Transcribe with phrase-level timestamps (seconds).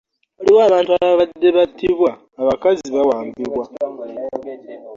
[0.39, 2.11] Waliwo abantu ababadde battibwa
[2.41, 3.63] abakazi bawambibwa